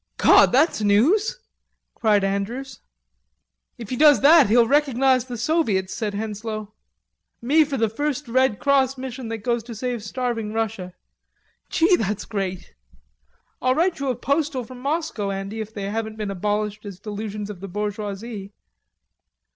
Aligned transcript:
"God, 0.17 0.51
that's 0.51 0.81
news," 0.81 1.37
cried 1.93 2.23
Andrews. 2.23 2.79
"If 3.77 3.91
he 3.91 3.95
does 3.95 4.21
that 4.21 4.49
he'll 4.49 4.67
recognize 4.67 5.25
the 5.25 5.37
Soviets," 5.37 5.93
said 5.93 6.15
Henslowe. 6.15 6.73
"Me 7.39 7.63
for 7.63 7.77
the 7.77 7.87
first 7.87 8.27
Red 8.27 8.57
Cross 8.57 8.97
Mission 8.97 9.27
that 9.27 9.43
goes 9.43 9.61
to 9.61 9.75
save 9.75 10.01
starving 10.03 10.53
Russia.... 10.53 10.95
Gee, 11.69 11.95
that's 11.97 12.25
great. 12.25 12.73
I'll 13.61 13.75
write 13.75 13.99
you 13.99 14.09
a 14.09 14.15
postal 14.15 14.63
from 14.63 14.79
Moscow, 14.79 15.29
Andy, 15.29 15.61
if 15.61 15.71
they 15.71 15.83
haven't 15.91 16.17
been 16.17 16.31
abolished 16.31 16.83
as 16.83 16.99
delusions 16.99 17.51
of 17.51 17.59
the 17.59 17.67
bourgeoisie." 17.67 18.53